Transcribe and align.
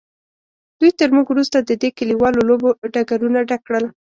دوی 0.79 0.91
تر 0.99 1.09
موږ 1.15 1.25
وروسته 1.29 1.57
د 1.61 1.71
دې 1.81 1.89
کلیوالو 1.97 2.47
لوبو 2.49 2.69
ډګرونه 2.93 3.39
ډک 3.49 3.61
کړل. 3.67 3.85